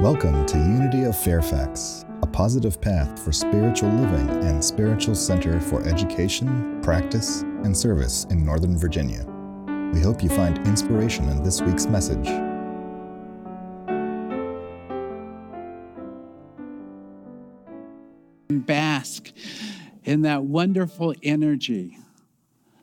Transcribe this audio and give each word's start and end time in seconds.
Welcome 0.00 0.46
to 0.46 0.56
Unity 0.56 1.04
of 1.04 1.14
Fairfax, 1.14 2.06
a 2.22 2.26
positive 2.26 2.80
path 2.80 3.22
for 3.22 3.32
spiritual 3.32 3.90
living 3.90 4.30
and 4.44 4.64
spiritual 4.64 5.14
center 5.14 5.60
for 5.60 5.86
education, 5.86 6.80
practice, 6.80 7.42
and 7.64 7.76
service 7.76 8.24
in 8.30 8.42
Northern 8.42 8.78
Virginia. 8.78 9.26
We 9.92 10.00
hope 10.00 10.22
you 10.22 10.30
find 10.30 10.56
inspiration 10.66 11.28
in 11.28 11.42
this 11.42 11.60
week's 11.60 11.84
message. 11.84 12.26
Bask 18.48 19.30
in 20.04 20.22
that 20.22 20.44
wonderful 20.44 21.14
energy 21.22 21.98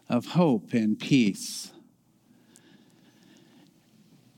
of 0.08 0.28
hope 0.28 0.72
and 0.72 1.00
peace. 1.00 1.72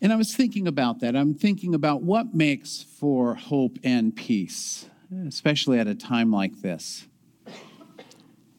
And 0.01 0.13
I 0.13 0.15
was 0.15 0.33
thinking 0.33 0.67
about 0.67 1.01
that. 1.01 1.15
I'm 1.15 1.33
thinking 1.33 1.75
about 1.75 2.03
what 2.03 2.33
makes 2.33 2.83
for 2.83 3.35
hope 3.35 3.77
and 3.83 4.15
peace, 4.15 4.87
especially 5.27 5.77
at 5.77 5.87
a 5.87 5.95
time 5.95 6.31
like 6.31 6.61
this. 6.61 7.05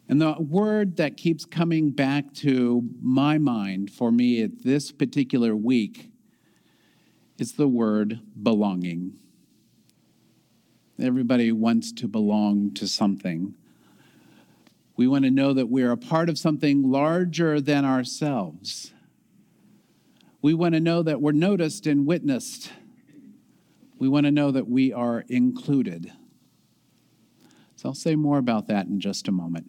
And 0.06 0.20
the 0.20 0.34
word 0.38 0.96
that 0.96 1.16
keeps 1.16 1.44
coming 1.44 1.92
back 1.92 2.34
to 2.34 2.82
my 3.00 3.38
mind 3.38 3.90
for 3.90 4.10
me 4.10 4.42
at 4.42 4.64
this 4.64 4.90
particular 4.90 5.54
week 5.54 6.10
is 7.38 7.52
the 7.52 7.68
word 7.68 8.20
belonging. 8.42 9.14
Everybody 11.00 11.52
wants 11.52 11.92
to 11.92 12.08
belong 12.08 12.74
to 12.74 12.86
something. 12.86 13.54
We 14.96 15.06
want 15.06 15.24
to 15.24 15.30
know 15.30 15.54
that 15.54 15.70
we're 15.70 15.92
a 15.92 15.96
part 15.96 16.28
of 16.28 16.36
something 16.36 16.90
larger 16.90 17.60
than 17.60 17.86
ourselves. 17.86 18.92
We 20.42 20.54
want 20.54 20.74
to 20.74 20.80
know 20.80 21.02
that 21.02 21.20
we're 21.20 21.32
noticed 21.32 21.86
and 21.86 22.06
witnessed. 22.06 22.72
We 23.98 24.08
want 24.08 24.24
to 24.24 24.32
know 24.32 24.50
that 24.50 24.68
we 24.68 24.92
are 24.92 25.24
included. 25.28 26.12
So 27.76 27.88
I'll 27.88 27.94
say 27.94 28.16
more 28.16 28.38
about 28.38 28.66
that 28.68 28.86
in 28.86 29.00
just 29.00 29.28
a 29.28 29.32
moment. 29.32 29.66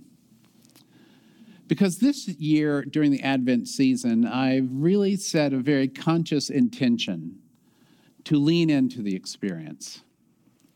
Because 1.68 2.00
this 2.00 2.28
year, 2.28 2.84
during 2.84 3.12
the 3.12 3.22
Advent 3.22 3.68
season, 3.68 4.26
I've 4.26 4.68
really 4.70 5.16
set 5.16 5.54
a 5.54 5.58
very 5.58 5.88
conscious 5.88 6.50
intention 6.50 7.40
to 8.26 8.38
lean 8.38 8.70
into 8.70 9.02
the 9.02 9.16
experience. 9.16 10.02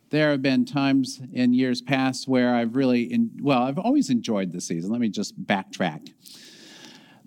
There 0.10 0.32
have 0.32 0.42
been 0.42 0.64
times 0.64 1.22
in 1.34 1.54
years 1.54 1.82
past 1.82 2.28
where 2.28 2.56
I've 2.56 2.76
really, 2.76 3.04
in, 3.04 3.32
well, 3.42 3.64
I've 3.64 3.78
always 3.78 4.10
enjoyed 4.10 4.54
the 4.54 4.62
season. 4.62 4.90
Let 4.92 5.02
me 5.02 5.10
just 5.10 5.38
backtrack. 5.46 6.14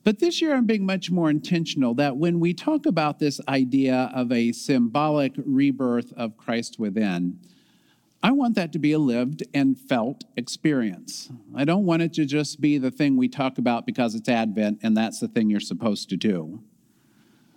But 0.08 0.20
this 0.20 0.40
year, 0.40 0.54
I'm 0.54 0.64
being 0.64 0.86
much 0.86 1.10
more 1.10 1.28
intentional 1.28 1.92
that 1.96 2.16
when 2.16 2.40
we 2.40 2.54
talk 2.54 2.86
about 2.86 3.18
this 3.18 3.42
idea 3.46 4.10
of 4.14 4.32
a 4.32 4.52
symbolic 4.52 5.34
rebirth 5.36 6.14
of 6.14 6.38
Christ 6.38 6.78
within, 6.78 7.38
I 8.22 8.30
want 8.30 8.54
that 8.54 8.72
to 8.72 8.78
be 8.78 8.92
a 8.92 8.98
lived 8.98 9.42
and 9.52 9.78
felt 9.78 10.24
experience. 10.34 11.30
I 11.54 11.66
don't 11.66 11.84
want 11.84 12.00
it 12.00 12.14
to 12.14 12.24
just 12.24 12.58
be 12.58 12.78
the 12.78 12.90
thing 12.90 13.18
we 13.18 13.28
talk 13.28 13.58
about 13.58 13.84
because 13.84 14.14
it's 14.14 14.30
Advent 14.30 14.78
and 14.82 14.96
that's 14.96 15.20
the 15.20 15.28
thing 15.28 15.50
you're 15.50 15.60
supposed 15.60 16.08
to 16.08 16.16
do. 16.16 16.62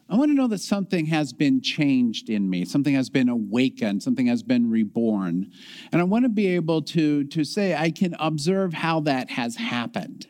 I 0.10 0.18
want 0.18 0.30
to 0.32 0.36
know 0.36 0.48
that 0.48 0.60
something 0.60 1.06
has 1.06 1.32
been 1.32 1.62
changed 1.62 2.30
in 2.30 2.50
me, 2.50 2.66
something 2.66 2.96
has 2.96 3.10
been 3.10 3.30
awakened, 3.30 4.04
something 4.04 4.28
has 4.28 4.44
been 4.44 4.70
reborn. 4.70 5.54
And 5.94 6.02
I 6.02 6.04
want 6.04 6.26
to 6.26 6.30
be 6.30 6.48
able 6.48 6.82
to, 6.82 7.24
to 7.24 7.46
say, 7.46 7.76
I 7.76 7.92
can 7.92 8.14
observe 8.20 8.74
how 8.74 9.00
that 9.00 9.30
has 9.30 9.56
happened. 9.56 10.28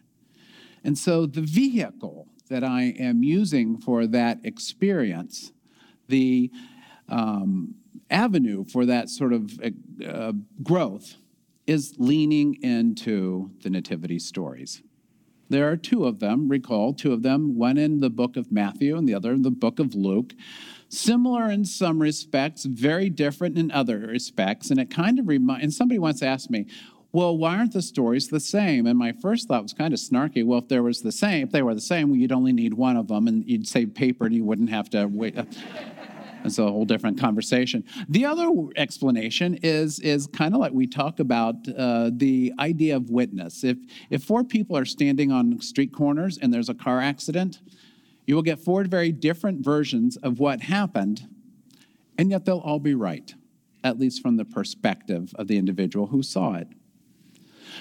And 0.83 0.97
so 0.97 1.25
the 1.25 1.41
vehicle 1.41 2.27
that 2.49 2.63
I 2.63 2.93
am 2.99 3.23
using 3.23 3.77
for 3.77 4.07
that 4.07 4.39
experience, 4.43 5.51
the 6.07 6.51
um, 7.07 7.75
avenue 8.09 8.65
for 8.65 8.85
that 8.85 9.09
sort 9.09 9.33
of 9.33 9.59
uh, 10.05 10.33
growth, 10.61 11.15
is 11.67 11.93
leaning 11.97 12.57
into 12.61 13.51
the 13.61 13.69
nativity 13.69 14.19
stories. 14.19 14.81
There 15.49 15.69
are 15.69 15.77
two 15.77 16.05
of 16.05 16.19
them, 16.19 16.47
recall, 16.47 16.93
two 16.93 17.11
of 17.11 17.23
them, 17.23 17.57
one 17.57 17.77
in 17.77 17.99
the 17.99 18.09
book 18.09 18.37
of 18.37 18.51
Matthew 18.51 18.97
and 18.97 19.07
the 19.07 19.13
other 19.13 19.33
in 19.33 19.41
the 19.41 19.51
book 19.51 19.79
of 19.79 19.93
Luke. 19.93 20.33
Similar 20.87 21.51
in 21.51 21.65
some 21.65 22.01
respects, 22.01 22.63
very 22.63 23.09
different 23.09 23.57
in 23.57 23.69
other 23.69 23.99
respects. 23.99 24.71
And 24.71 24.79
it 24.79 24.89
kind 24.89 25.19
of 25.19 25.27
reminds, 25.27 25.63
and 25.63 25.73
somebody 25.73 25.99
once 25.99 26.23
asked 26.23 26.49
me, 26.49 26.67
well, 27.13 27.37
why 27.37 27.57
aren't 27.57 27.73
the 27.73 27.81
stories 27.81 28.29
the 28.29 28.39
same? 28.39 28.87
And 28.87 28.97
my 28.97 29.11
first 29.11 29.47
thought 29.47 29.63
was 29.63 29.73
kind 29.73 29.93
of 29.93 29.99
snarky. 29.99 30.45
Well, 30.45 30.59
if 30.59 30.69
there 30.69 30.83
was 30.83 31.01
the 31.01 31.11
same, 31.11 31.45
if 31.45 31.51
they 31.51 31.61
were 31.61 31.75
the 31.75 31.81
same, 31.81 32.15
you'd 32.15 32.31
only 32.31 32.53
need 32.53 32.73
one 32.73 32.95
of 32.95 33.07
them, 33.09 33.27
and 33.27 33.45
you'd 33.45 33.67
save 33.67 33.93
paper, 33.93 34.25
and 34.25 34.33
you 34.33 34.45
wouldn't 34.45 34.69
have 34.69 34.89
to 34.91 35.05
wait. 35.07 35.35
It's 36.43 36.57
a 36.57 36.63
whole 36.63 36.85
different 36.85 37.19
conversation. 37.19 37.83
The 38.09 38.25
other 38.25 38.49
explanation 38.75 39.59
is 39.61 39.99
is 39.99 40.25
kind 40.25 40.55
of 40.55 40.59
like 40.59 40.71
we 40.71 40.87
talk 40.87 41.19
about 41.19 41.55
uh, 41.77 42.09
the 42.11 42.51
idea 42.59 42.95
of 42.95 43.11
witness. 43.11 43.63
If 43.63 43.77
if 44.09 44.23
four 44.23 44.43
people 44.43 44.75
are 44.75 44.85
standing 44.85 45.31
on 45.31 45.61
street 45.61 45.93
corners 45.93 46.39
and 46.41 46.51
there's 46.51 46.69
a 46.69 46.73
car 46.73 46.99
accident, 46.99 47.59
you 48.25 48.35
will 48.35 48.41
get 48.41 48.59
four 48.59 48.83
very 48.85 49.11
different 49.11 49.63
versions 49.63 50.17
of 50.17 50.39
what 50.39 50.61
happened, 50.61 51.27
and 52.17 52.31
yet 52.31 52.45
they'll 52.45 52.57
all 52.57 52.79
be 52.79 52.95
right, 52.95 53.35
at 53.83 53.99
least 53.99 54.21
from 54.21 54.37
the 54.37 54.45
perspective 54.45 55.33
of 55.35 55.47
the 55.47 55.57
individual 55.57 56.07
who 56.07 56.23
saw 56.23 56.55
it. 56.55 56.69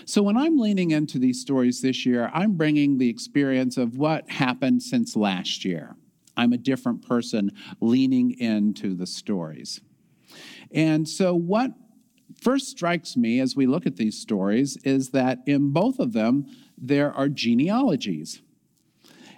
So 0.04 0.22
when 0.22 0.36
I'm 0.36 0.58
leaning 0.58 0.90
into 0.90 1.18
these 1.18 1.40
stories 1.40 1.80
this 1.80 2.04
year, 2.04 2.30
I'm 2.32 2.52
bringing 2.52 2.98
the 2.98 3.08
experience 3.08 3.76
of 3.76 3.96
what 3.96 4.30
happened 4.30 4.82
since 4.82 5.16
last 5.16 5.64
year. 5.64 5.96
I'm 6.36 6.52
a 6.52 6.58
different 6.58 7.06
person 7.06 7.52
leaning 7.80 8.38
into 8.38 8.94
the 8.94 9.06
stories. 9.06 9.80
And 10.72 11.08
so, 11.08 11.34
what 11.34 11.72
first 12.40 12.68
strikes 12.68 13.16
me 13.16 13.40
as 13.40 13.56
we 13.56 13.66
look 13.66 13.86
at 13.86 13.96
these 13.96 14.18
stories 14.18 14.76
is 14.84 15.10
that 15.10 15.38
in 15.46 15.72
both 15.72 15.98
of 15.98 16.12
them, 16.12 16.46
there 16.78 17.12
are 17.12 17.28
genealogies. 17.28 18.40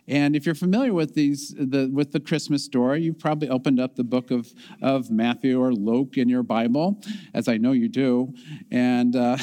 And 0.08 0.34
if 0.34 0.44
you're 0.46 0.56
familiar 0.56 0.92
with 0.92 1.14
these, 1.14 1.54
the, 1.56 1.88
with 1.92 2.10
the 2.10 2.18
Christmas 2.18 2.64
story, 2.64 3.02
you've 3.02 3.20
probably 3.20 3.48
opened 3.48 3.78
up 3.78 3.94
the 3.94 4.04
book 4.04 4.32
of, 4.32 4.52
of 4.80 5.10
Matthew 5.10 5.60
or 5.60 5.72
Luke 5.72 6.18
in 6.18 6.28
your 6.28 6.42
Bible, 6.42 7.00
as 7.34 7.46
I 7.46 7.56
know 7.56 7.70
you 7.72 7.88
do, 7.88 8.34
and 8.70 9.14
uh, 9.14 9.36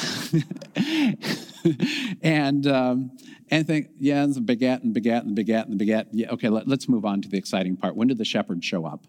and 2.22 2.68
um, 2.68 3.12
and 3.50 3.66
think, 3.66 3.90
yeah, 4.00 4.26
it's 4.26 4.38
begat 4.40 4.84
and 4.84 4.94
begat 4.94 5.24
and 5.24 5.36
begat 5.36 5.68
and 5.68 5.80
begat. 5.80 6.08
Yeah, 6.12 6.30
okay, 6.32 6.50
let, 6.50 6.68
let's 6.68 6.90
move 6.90 7.06
on 7.06 7.22
to 7.22 7.30
the 7.30 7.38
exciting 7.38 7.78
part. 7.78 7.96
When 7.96 8.10
did 8.10 8.18
the 8.18 8.26
shepherd 8.26 8.64
show 8.64 8.86
up? 8.86 9.06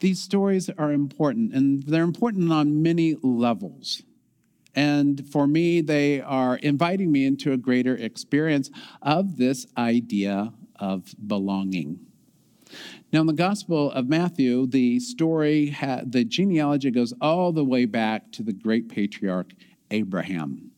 These 0.00 0.20
stories 0.20 0.70
are 0.70 0.92
important, 0.92 1.52
and 1.52 1.82
they're 1.82 2.04
important 2.04 2.52
on 2.52 2.82
many 2.82 3.16
levels. 3.22 4.02
And 4.78 5.28
for 5.28 5.48
me, 5.48 5.80
they 5.80 6.20
are 6.20 6.54
inviting 6.58 7.10
me 7.10 7.26
into 7.26 7.50
a 7.50 7.56
greater 7.56 7.96
experience 7.96 8.70
of 9.02 9.36
this 9.36 9.66
idea 9.76 10.52
of 10.76 11.12
belonging. 11.26 11.98
Now, 13.12 13.22
in 13.22 13.26
the 13.26 13.32
Gospel 13.32 13.90
of 13.90 14.08
Matthew, 14.08 14.68
the 14.68 15.00
story, 15.00 15.76
the 16.06 16.24
genealogy 16.24 16.92
goes 16.92 17.12
all 17.20 17.50
the 17.50 17.64
way 17.64 17.86
back 17.86 18.30
to 18.30 18.44
the 18.44 18.52
great 18.52 18.88
patriarch 18.88 19.50
Abraham. 19.90 20.70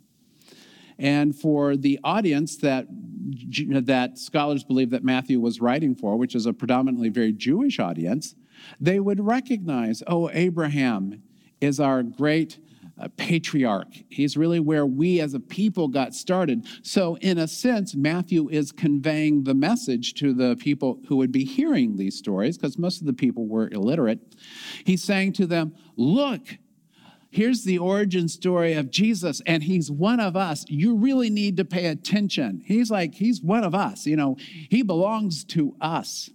And 0.99 1.37
for 1.37 1.77
the 1.77 2.00
audience 2.03 2.56
that, 2.56 2.87
that 2.88 4.17
scholars 4.17 4.65
believe 4.65 4.88
that 4.91 5.05
Matthew 5.05 5.41
was 5.41 5.61
writing 5.61 5.94
for, 5.94 6.17
which 6.17 6.34
is 6.34 6.47
a 6.47 6.55
predominantly 6.55 7.11
very 7.11 7.34
Jewish 7.34 7.78
audience, 7.78 8.34
they 8.81 8.99
would 8.99 9.21
recognize, 9.21 10.03
oh, 10.06 10.31
Abraham 10.32 11.22
is 11.61 11.78
our 11.78 12.03
great 12.03 12.61
uh, 13.00 13.09
patriarch. 13.16 13.88
He's 14.09 14.37
really 14.37 14.61
where 14.61 14.87
we 14.87 15.21
as 15.21 15.34
a 15.34 15.41
people 15.41 15.88
got 15.88 16.15
started. 16.15 16.66
So, 16.83 17.16
in 17.16 17.38
a 17.38 17.49
sense, 17.49 17.94
Matthew 17.94 18.49
is 18.50 18.72
conveying 18.72 19.44
the 19.44 19.55
message 19.55 20.14
to 20.14 20.35
the 20.35 20.56
people 20.56 21.00
who 21.08 21.17
would 21.17 21.32
be 21.32 21.44
hearing 21.44 21.97
these 21.97 22.17
stories, 22.17 22.56
because 22.58 22.79
most 22.79 23.00
of 23.00 23.06
the 23.06 23.12
people 23.12 23.47
were 23.47 23.69
illiterate. 23.70 24.20
He's 24.85 25.02
saying 25.02 25.32
to 25.35 25.47
them, 25.47 25.75
Look, 25.97 26.58
here's 27.31 27.64
the 27.64 27.79
origin 27.79 28.29
story 28.29 28.75
of 28.75 28.91
Jesus, 28.91 29.41
and 29.47 29.62
he's 29.62 29.91
one 29.91 30.20
of 30.20 30.37
us. 30.37 30.64
You 30.69 30.97
really 30.97 31.31
need 31.31 31.56
to 31.56 31.64
pay 31.64 31.87
attention. 31.87 32.62
He's 32.67 32.91
like, 32.91 33.14
he's 33.14 33.41
one 33.41 33.64
of 33.64 33.75
us. 33.75 34.06
You 34.06 34.17
know, 34.17 34.37
he 34.69 34.82
belongs 34.82 35.44
to 35.44 35.75
us. 35.81 36.31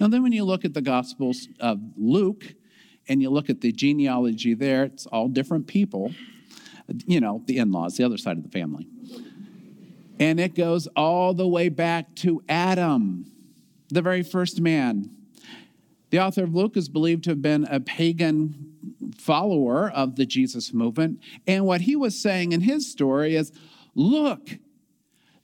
Now, 0.00 0.08
then, 0.08 0.22
when 0.22 0.32
you 0.32 0.44
look 0.44 0.64
at 0.64 0.74
the 0.74 0.82
Gospels 0.82 1.48
of 1.60 1.78
Luke, 1.96 2.54
and 3.08 3.20
you 3.20 3.30
look 3.30 3.50
at 3.50 3.60
the 3.60 3.72
genealogy 3.72 4.54
there, 4.54 4.84
it's 4.84 5.06
all 5.06 5.28
different 5.28 5.66
people, 5.66 6.12
you 7.06 7.20
know, 7.20 7.42
the 7.46 7.58
in 7.58 7.72
laws, 7.72 7.96
the 7.96 8.04
other 8.04 8.16
side 8.16 8.36
of 8.36 8.42
the 8.42 8.50
family. 8.50 8.86
And 10.18 10.38
it 10.38 10.54
goes 10.54 10.86
all 10.96 11.34
the 11.34 11.48
way 11.48 11.68
back 11.68 12.14
to 12.16 12.42
Adam, 12.48 13.26
the 13.88 14.02
very 14.02 14.22
first 14.22 14.60
man. 14.60 15.10
The 16.10 16.20
author 16.20 16.44
of 16.44 16.54
Luke 16.54 16.76
is 16.76 16.88
believed 16.88 17.24
to 17.24 17.30
have 17.30 17.42
been 17.42 17.64
a 17.64 17.80
pagan 17.80 19.12
follower 19.18 19.90
of 19.90 20.16
the 20.16 20.26
Jesus 20.26 20.72
movement. 20.72 21.20
And 21.46 21.66
what 21.66 21.82
he 21.82 21.96
was 21.96 22.16
saying 22.16 22.52
in 22.52 22.60
his 22.60 22.90
story 22.90 23.34
is 23.34 23.52
look, 23.94 24.58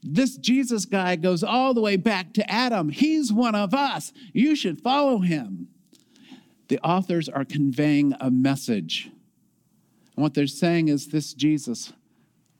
this 0.03 0.37
Jesus 0.37 0.85
guy 0.85 1.17
goes 1.17 1.43
all 1.43 1.75
the 1.75 1.81
way 1.81 1.97
back 1.97 2.33
to 2.35 2.51
Adam. 2.51 2.89
He's 2.89 3.33
one 3.33 3.55
of 3.55 3.75
us. 3.75 4.13
You 4.33 4.55
should 4.55 4.81
follow 4.81 5.19
him. 5.19 5.70
The 6.71 6.79
authors 6.87 7.29
are 7.29 7.45
conveying 7.45 8.15
a 8.21 8.31
message. 8.31 9.11
And 10.15 10.23
what 10.23 10.35
they're 10.35 10.47
saying 10.47 10.87
is 10.87 11.09
this 11.09 11.35
Jesus 11.35 11.93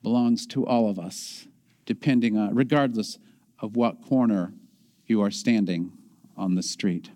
belongs 0.03 0.45
to 0.47 0.67
all 0.67 0.89
of 0.89 0.99
us, 0.99 1.47
depending 1.85 2.37
on, 2.37 2.53
regardless 2.53 3.19
of 3.61 3.77
what 3.77 4.05
corner 4.05 4.53
you 5.07 5.21
are 5.21 5.31
standing 5.31 5.93
on 6.35 6.55
the 6.55 6.61
street. 6.61 7.09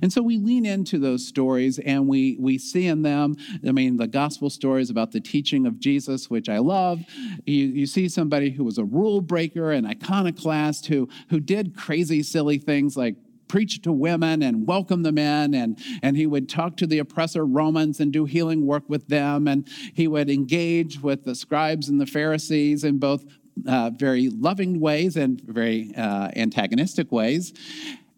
And 0.00 0.10
so 0.10 0.22
we 0.22 0.38
lean 0.38 0.64
into 0.64 0.98
those 0.98 1.26
stories 1.26 1.78
and 1.78 2.08
we, 2.08 2.38
we 2.40 2.56
see 2.56 2.86
in 2.86 3.02
them, 3.02 3.36
I 3.66 3.72
mean, 3.72 3.98
the 3.98 4.06
gospel 4.06 4.48
stories 4.48 4.88
about 4.88 5.12
the 5.12 5.20
teaching 5.20 5.66
of 5.66 5.80
Jesus, 5.80 6.30
which 6.30 6.48
I 6.48 6.60
love. 6.60 7.02
You, 7.44 7.66
you 7.66 7.86
see 7.86 8.08
somebody 8.08 8.52
who 8.52 8.64
was 8.64 8.78
a 8.78 8.84
rule 8.84 9.20
breaker, 9.20 9.70
an 9.70 9.84
iconoclast, 9.84 10.86
who, 10.86 11.10
who 11.28 11.40
did 11.40 11.76
crazy, 11.76 12.22
silly 12.22 12.56
things 12.56 12.96
like 12.96 13.16
preach 13.54 13.80
to 13.82 13.92
women 13.92 14.42
and 14.42 14.66
welcome 14.66 15.04
them 15.04 15.16
in. 15.16 15.54
And, 15.54 15.78
and 16.02 16.16
he 16.16 16.26
would 16.26 16.48
talk 16.48 16.76
to 16.78 16.88
the 16.88 16.98
oppressor 16.98 17.46
romans 17.46 18.00
and 18.00 18.12
do 18.12 18.24
healing 18.24 18.66
work 18.66 18.82
with 18.88 19.06
them. 19.06 19.46
And 19.46 19.68
he 19.94 20.08
would 20.08 20.28
engage 20.28 21.00
with 21.00 21.22
the 21.22 21.36
scribes 21.36 21.88
and 21.88 22.00
the 22.00 22.06
pharisees 22.06 22.82
in 22.82 22.98
both 22.98 23.24
uh, 23.68 23.90
very 23.90 24.28
loving 24.28 24.80
ways 24.80 25.16
and 25.16 25.40
very 25.40 25.94
uh, 25.96 26.30
antagonistic 26.34 27.12
ways. 27.12 27.52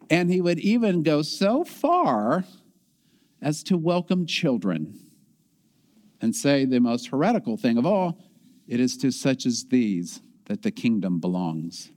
And 0.09 0.33
he 0.33 0.41
would 0.41 0.59
even 0.61 1.03
go 1.03 1.21
so 1.21 1.65
far 1.65 2.47
as 3.43 3.63
to 3.65 3.77
welcome 3.77 4.25
children 4.25 4.99
and 6.23 6.35
say 6.35 6.65
the 6.65 6.81
most 6.81 7.09
heretical 7.09 7.59
thing 7.59 7.77
of 7.77 7.85
all 7.85 8.19
it 8.67 8.81
is 8.81 8.97
to 8.97 9.11
such 9.11 9.45
as 9.45 9.67
these 9.69 10.23
that 10.47 10.63
the 10.63 10.71
kingdom 10.71 11.21
belongs. 11.21 11.93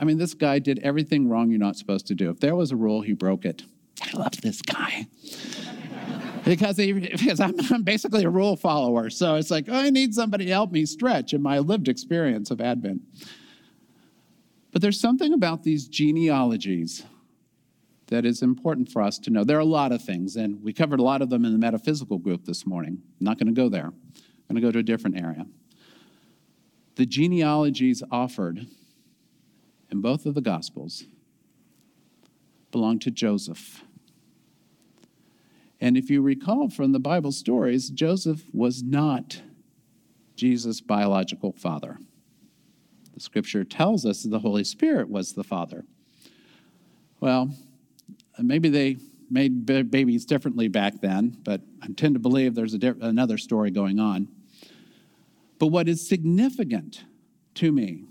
I 0.00 0.04
mean, 0.04 0.16
this 0.16 0.32
guy 0.32 0.58
did 0.58 0.78
everything 0.78 1.28
wrong 1.28 1.50
you're 1.50 1.60
not 1.60 1.76
supposed 1.76 2.06
to 2.06 2.14
do. 2.14 2.30
If 2.30 2.40
there 2.40 2.56
was 2.56 2.72
a 2.72 2.76
rule, 2.76 3.02
he 3.02 3.12
broke 3.12 3.44
it. 3.44 3.62
I 4.02 4.16
love 4.16 4.40
this 4.40 4.62
guy. 4.62 5.06
because, 6.42 6.78
he, 6.78 6.92
because 6.92 7.38
I'm, 7.38 7.54
I'm, 7.70 7.82
basically 7.82 8.24
a 8.24 8.30
rule 8.30 8.56
follower. 8.56 9.10
So 9.10 9.34
it's 9.34 9.50
like, 9.50 9.66
oh, 9.68 9.74
I 9.74 9.90
need 9.90 10.14
somebody 10.14 10.46
to 10.46 10.50
help 10.52 10.72
me 10.72 10.86
stretch 10.86 11.34
in 11.34 11.42
my 11.42 11.58
lived 11.58 11.86
experience 11.86 12.50
of 12.50 12.62
Advent. 12.62 13.02
But 14.72 14.80
there's 14.80 14.98
something 14.98 15.34
about 15.34 15.64
these 15.64 15.86
genealogies 15.86 17.04
that 18.06 18.24
is 18.24 18.40
important 18.40 18.90
for 18.90 19.02
us 19.02 19.18
to 19.18 19.30
know. 19.30 19.44
There 19.44 19.58
are 19.58 19.60
a 19.60 19.64
lot 19.66 19.92
of 19.92 20.02
things, 20.02 20.36
and 20.36 20.62
we 20.62 20.72
covered 20.72 21.00
a 21.00 21.02
lot 21.02 21.20
of 21.20 21.28
them 21.28 21.44
in 21.44 21.52
the 21.52 21.58
metaphysical 21.58 22.16
group 22.16 22.46
this 22.46 22.66
morning. 22.66 23.02
I'm 23.20 23.24
not 23.24 23.38
going 23.38 23.54
to 23.54 23.60
go 23.60 23.68
there, 23.68 23.86
I'm 23.86 23.94
going 24.48 24.56
to 24.56 24.62
go 24.62 24.72
to 24.72 24.78
a 24.78 24.82
different 24.82 25.20
area. 25.20 25.46
The 26.96 27.04
genealogies 27.04 28.02
offered 28.10 28.66
in 29.90 30.00
both 30.00 30.26
of 30.26 30.34
the 30.34 30.40
Gospels 30.40 31.04
belong 32.70 32.98
to 33.00 33.10
Joseph. 33.10 33.82
And 35.80 35.96
if 35.96 36.10
you 36.10 36.20
recall 36.20 36.68
from 36.68 36.92
the 36.92 37.00
Bible 37.00 37.32
stories, 37.32 37.90
Joseph 37.90 38.42
was 38.52 38.82
not 38.82 39.42
Jesus' 40.36 40.80
biological 40.80 41.52
father. 41.52 41.98
The 43.14 43.20
scripture 43.20 43.64
tells 43.64 44.06
us 44.06 44.22
that 44.22 44.28
the 44.28 44.38
Holy 44.38 44.64
Spirit 44.64 45.08
was 45.08 45.32
the 45.32 45.44
Father. 45.44 45.84
Well, 47.18 47.50
maybe 48.38 48.68
they 48.68 48.98
made 49.30 49.66
babies 49.66 50.24
differently 50.24 50.68
back 50.68 51.00
then, 51.00 51.38
but 51.44 51.60
I 51.82 51.88
tend 51.96 52.14
to 52.14 52.20
believe 52.20 52.54
there's 52.54 52.74
di- 52.74 52.94
another 53.00 53.38
story 53.38 53.70
going 53.70 54.00
on. 54.00 54.28
But 55.58 55.68
what 55.68 55.88
is 55.88 56.06
significant 56.06 57.04
to 57.54 57.70
me 57.70 58.04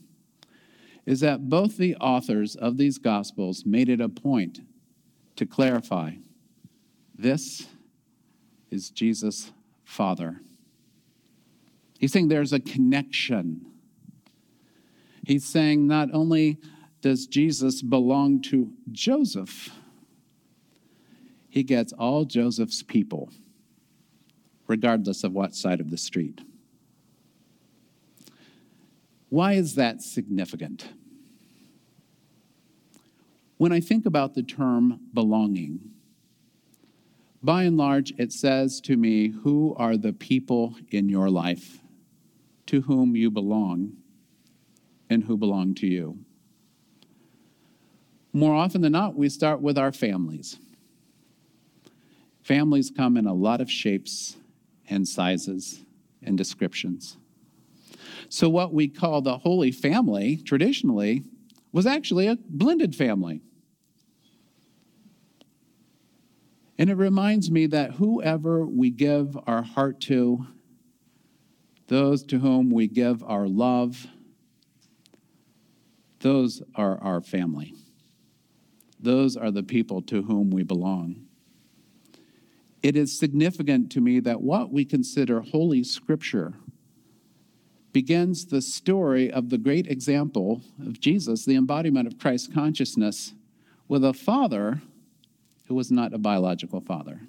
is 1.10 1.20
that 1.22 1.50
both 1.50 1.78
the 1.78 1.96
authors 1.96 2.56
of 2.56 2.78
these 2.78 2.98
Gospels 3.00 3.66
made 3.66 3.90
it 3.90 4.00
a 4.00 4.08
point 4.08 4.60
to 5.36 5.46
clarify 5.46 6.12
this 7.18 7.68
is 8.70 8.90
Jesus' 8.90 9.52
Father. 9.84 10.40
He's 11.98 12.14
saying 12.14 12.28
there's 12.28 12.54
a 12.54 12.60
connection 12.60 13.66
He's 15.30 15.46
saying 15.46 15.86
not 15.86 16.10
only 16.12 16.58
does 17.02 17.28
Jesus 17.28 17.84
belong 17.84 18.42
to 18.44 18.72
Joseph, 18.92 19.70
he 21.48 21.62
gets 21.62 21.94
all 21.94 22.26
Joseph's 22.26 22.82
people, 22.82 23.30
regardless 24.66 25.24
of 25.24 25.34
what 25.34 25.54
side 25.54 25.82
of 25.82 25.92
the 25.92 26.00
street. 26.00 26.42
Why 29.30 29.54
is 29.54 29.76
that 29.76 30.02
significant? 30.02 30.90
When 33.60 33.72
I 33.72 33.80
think 33.80 34.08
about 34.08 34.34
the 34.34 34.42
term 34.42 35.02
belonging, 35.14 35.92
by 37.44 37.64
and 37.64 37.78
large, 37.78 38.12
it 38.18 38.34
says 38.34 38.82
to 38.82 38.98
me, 38.98 39.30
Who 39.30 39.76
are 39.78 39.96
the 39.96 40.14
people 40.14 40.76
in 40.90 41.10
your 41.10 41.30
life 41.30 41.78
to 42.66 42.82
whom 42.82 43.16
you 43.16 43.30
belong? 43.30 44.00
and 45.10 45.24
who 45.24 45.36
belong 45.36 45.74
to 45.76 45.88
you. 45.88 46.20
More 48.32 48.54
often 48.54 48.82
than 48.82 48.92
not, 48.92 49.16
we 49.16 49.28
start 49.28 49.62
with 49.62 49.78
our 49.78 49.92
families. 49.92 50.60
Families 52.44 52.92
come 52.96 53.18
in 53.18 53.26
a 53.26 53.34
lot 53.34 53.60
of 53.60 53.72
shapes 53.72 54.38
and 54.88 55.08
sizes 55.08 55.84
and 56.22 56.38
descriptions. 56.38 57.18
So, 58.30 58.50
what 58.50 58.74
we 58.74 58.88
call 58.88 59.22
the 59.22 59.40
Holy 59.40 59.72
Family 59.72 60.38
traditionally 60.38 61.24
was 61.72 61.88
actually 61.88 62.28
a 62.28 62.38
blended 62.48 62.96
family. 62.96 63.42
And 66.80 66.90
it 66.90 66.96
reminds 66.96 67.52
me 67.52 67.66
that 67.68 67.96
whoever 67.96 68.66
we 68.66 68.90
give 68.90 69.38
our 69.46 69.64
heart 69.64 70.00
to, 70.02 70.48
those 71.88 72.24
to 72.24 72.40
whom 72.40 72.72
we 72.72 72.88
give 72.88 73.22
our 73.22 73.50
love, 73.50 74.08
those 76.22 76.64
are 76.76 76.98
our 77.04 77.20
family. 77.20 77.74
Those 78.98 79.36
are 79.36 79.52
the 79.52 79.62
people 79.62 80.02
to 80.04 80.22
whom 80.22 80.52
we 80.52 80.64
belong. 80.64 81.26
It 82.81 82.96
is 82.96 83.20
significant 83.20 83.92
to 83.92 84.00
me 84.00 84.22
that 84.22 84.42
what 84.42 84.72
we 84.72 84.86
consider 84.86 85.42
Holy 85.42 85.84
Scripture 85.84 86.54
begins 87.92 88.46
the 88.46 88.62
story 88.62 89.30
of 89.30 89.50
the 89.50 89.58
great 89.58 89.88
example 89.88 90.62
of 90.81 91.02
Jesus, 91.02 91.44
the 91.44 91.58
embodiment 91.58 92.08
of 92.08 92.18
Christ's 92.18 92.54
consciousness, 92.54 93.33
with 93.90 94.06
a 94.06 94.14
father 94.14 94.81
who 95.69 95.76
was 95.76 95.92
not 95.92 96.14
a 96.16 96.18
biological 96.18 96.81
father. 96.81 97.21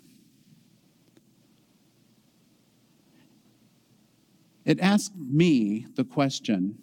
It 4.65 4.81
asked 4.81 5.15
me 5.15 5.87
the 5.95 6.05
question 6.05 6.79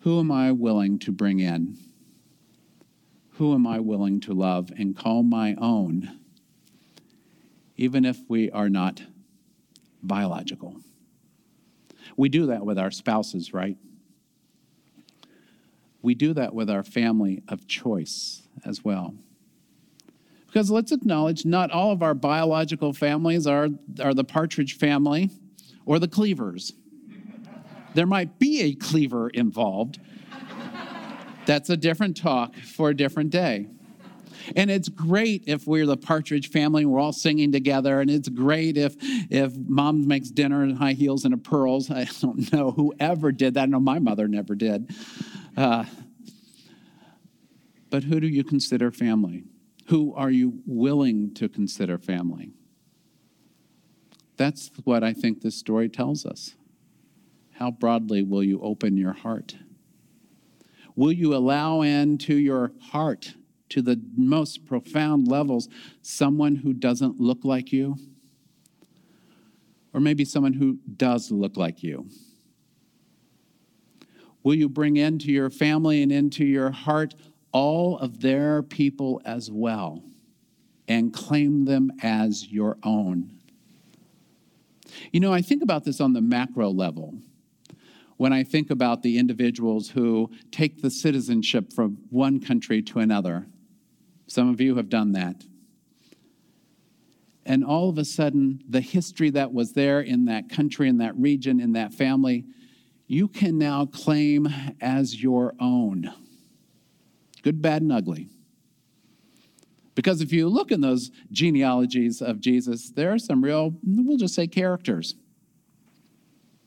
who 0.00 0.20
am 0.20 0.30
I 0.30 0.52
willing 0.52 0.98
to 1.00 1.12
bring 1.12 1.40
in? 1.40 1.76
Who 3.32 3.52
am 3.52 3.66
I 3.66 3.80
willing 3.80 4.20
to 4.20 4.32
love 4.32 4.70
and 4.76 4.96
call 4.96 5.24
my 5.24 5.54
own, 5.56 6.18
even 7.76 8.04
if 8.04 8.18
we 8.28 8.50
are 8.50 8.68
not 8.68 9.02
biological? 10.02 10.76
We 12.16 12.28
do 12.28 12.46
that 12.46 12.64
with 12.64 12.78
our 12.78 12.90
spouses, 12.92 13.52
right? 13.52 13.76
We 16.00 16.14
do 16.14 16.32
that 16.34 16.54
with 16.54 16.70
our 16.70 16.84
family 16.84 17.42
of 17.48 17.66
choice 17.66 18.42
as 18.64 18.84
well. 18.84 19.14
Because 20.52 20.70
let's 20.70 20.92
acknowledge 20.92 21.46
not 21.46 21.70
all 21.70 21.92
of 21.92 22.02
our 22.02 22.12
biological 22.12 22.92
families 22.92 23.46
are, 23.46 23.68
are 24.02 24.12
the 24.12 24.22
Partridge 24.22 24.76
family 24.76 25.30
or 25.86 25.98
the 25.98 26.06
Cleavers. 26.06 26.74
There 27.94 28.04
might 28.04 28.38
be 28.38 28.60
a 28.60 28.74
cleaver 28.74 29.30
involved. 29.30 29.98
That's 31.46 31.70
a 31.70 31.76
different 31.76 32.18
talk 32.18 32.54
for 32.56 32.90
a 32.90 32.94
different 32.94 33.30
day. 33.30 33.68
And 34.54 34.70
it's 34.70 34.90
great 34.90 35.44
if 35.46 35.66
we're 35.66 35.86
the 35.86 35.96
Partridge 35.96 36.50
family 36.50 36.82
and 36.82 36.92
we're 36.92 37.00
all 37.00 37.14
singing 37.14 37.50
together. 37.50 38.00
And 38.00 38.10
it's 38.10 38.28
great 38.28 38.76
if 38.76 38.94
if 39.30 39.56
mom 39.56 40.06
makes 40.06 40.30
dinner 40.30 40.64
in 40.64 40.76
high 40.76 40.92
heels 40.92 41.24
and 41.24 41.32
a 41.32 41.38
pearls. 41.38 41.90
I 41.90 42.06
don't 42.20 42.52
know 42.52 42.72
whoever 42.72 43.32
did 43.32 43.54
that. 43.54 43.62
I 43.62 43.66
know 43.66 43.80
my 43.80 43.98
mother 43.98 44.28
never 44.28 44.54
did. 44.54 44.94
Uh, 45.56 45.86
but 47.88 48.04
who 48.04 48.20
do 48.20 48.26
you 48.26 48.44
consider 48.44 48.90
family? 48.90 49.44
Who 49.88 50.14
are 50.14 50.30
you 50.30 50.62
willing 50.66 51.34
to 51.34 51.48
consider 51.48 51.98
family? 51.98 52.52
That's 54.36 54.70
what 54.84 55.04
I 55.04 55.12
think 55.12 55.42
this 55.42 55.56
story 55.56 55.88
tells 55.88 56.24
us. 56.24 56.54
How 57.52 57.70
broadly 57.70 58.22
will 58.22 58.42
you 58.42 58.60
open 58.60 58.96
your 58.96 59.12
heart? 59.12 59.56
Will 60.96 61.12
you 61.12 61.34
allow 61.34 61.82
into 61.82 62.34
your 62.34 62.72
heart, 62.80 63.34
to 63.70 63.80
the 63.80 64.00
most 64.16 64.66
profound 64.66 65.28
levels, 65.28 65.68
someone 66.02 66.56
who 66.56 66.72
doesn't 66.72 67.20
look 67.20 67.44
like 67.44 67.72
you? 67.72 67.96
Or 69.94 70.00
maybe 70.00 70.24
someone 70.24 70.54
who 70.54 70.78
does 70.96 71.30
look 71.30 71.56
like 71.56 71.82
you? 71.82 72.08
Will 74.42 74.54
you 74.54 74.68
bring 74.68 74.96
into 74.96 75.30
your 75.30 75.50
family 75.50 76.02
and 76.02 76.10
into 76.10 76.44
your 76.44 76.70
heart 76.70 77.14
all 77.52 77.98
of 77.98 78.20
their 78.20 78.62
people 78.62 79.20
as 79.24 79.50
well? 79.50 80.02
and 80.88 81.12
claim 81.12 81.64
them 81.64 81.90
as 82.02 82.48
your 82.48 82.76
own. 82.82 83.30
You 85.10 85.20
know, 85.20 85.32
I 85.32 85.40
think 85.40 85.62
about 85.62 85.84
this 85.84 86.00
on 86.00 86.12
the 86.12 86.20
macro 86.20 86.70
level 86.70 87.14
when 88.18 88.32
I 88.32 88.44
think 88.44 88.70
about 88.70 89.02
the 89.02 89.18
individuals 89.18 89.88
who 89.90 90.30
take 90.50 90.82
the 90.82 90.90
citizenship 90.90 91.72
from 91.72 91.98
one 92.10 92.40
country 92.40 92.82
to 92.82 92.98
another. 92.98 93.46
Some 94.26 94.50
of 94.50 94.60
you 94.60 94.76
have 94.76 94.88
done 94.88 95.12
that. 95.12 95.44
And 97.44 97.64
all 97.64 97.88
of 97.88 97.98
a 97.98 98.04
sudden, 98.04 98.62
the 98.68 98.80
history 98.80 99.30
that 99.30 99.52
was 99.52 99.72
there 99.72 100.00
in 100.00 100.26
that 100.26 100.48
country, 100.48 100.88
in 100.88 100.98
that 100.98 101.16
region, 101.16 101.58
in 101.58 101.72
that 101.72 101.92
family, 101.92 102.44
you 103.08 103.26
can 103.26 103.58
now 103.58 103.86
claim 103.86 104.48
as 104.80 105.20
your 105.22 105.54
own. 105.58 106.12
Good, 107.42 107.60
bad, 107.60 107.82
and 107.82 107.92
ugly. 107.92 108.28
Because 109.94 110.22
if 110.22 110.32
you 110.32 110.48
look 110.48 110.70
in 110.70 110.80
those 110.80 111.10
genealogies 111.30 112.22
of 112.22 112.40
Jesus, 112.40 112.90
there 112.90 113.12
are 113.12 113.18
some 113.18 113.44
real, 113.44 113.74
we'll 113.84 114.16
just 114.16 114.34
say, 114.34 114.46
characters. 114.46 115.14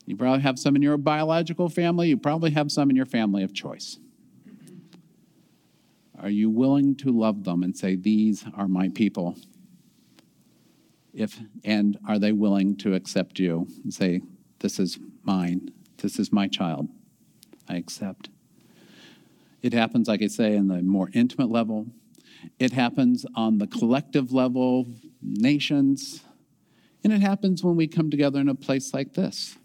You 0.06 0.16
probably 0.16 0.42
have 0.42 0.60
some 0.60 0.76
in 0.76 0.82
your 0.82 0.98
biological 0.98 1.68
family, 1.70 2.10
you 2.10 2.18
probably 2.18 2.52
have 2.52 2.72
some 2.72 2.90
in 2.90 2.96
your 2.96 3.08
family 3.08 3.42
of 3.42 3.54
choice. 3.54 3.98
Are 6.20 6.30
you 6.30 6.50
willing 6.50 6.96
to 6.98 7.12
love 7.12 7.44
them 7.44 7.64
and 7.64 7.76
say, 7.76 7.96
These 7.96 8.46
are 8.56 8.68
my 8.68 8.90
people? 8.90 9.36
If, 11.14 11.40
and 11.64 11.98
are 12.08 12.20
they 12.20 12.32
willing 12.32 12.78
to 12.78 12.94
accept 12.94 13.40
you 13.40 13.68
and 13.84 13.94
say, 13.94 14.22
This 14.60 14.80
is 14.80 15.00
mine, 15.24 15.72
this 15.98 16.20
is 16.20 16.32
my 16.32 16.48
child, 16.48 16.88
I 17.68 17.78
accept? 17.78 18.30
It 19.66 19.74
happens, 19.74 20.08
like 20.08 20.22
I 20.22 20.28
say, 20.28 20.56
in 20.56 20.68
the 20.68 20.84
more 20.84 21.10
intimate 21.16 21.50
level. 21.50 21.88
It 22.60 22.72
happens 22.72 23.26
on 23.34 23.58
the 23.58 23.66
collective 23.66 24.32
level, 24.32 24.86
nations. 25.24 26.24
And 27.04 27.12
it 27.12 27.22
happens 27.22 27.64
when 27.64 27.76
we 27.76 27.88
come 27.88 28.12
together 28.12 28.40
in 28.40 28.48
a 28.48 28.54
place 28.54 28.94
like 28.94 29.16
this. 29.16 29.58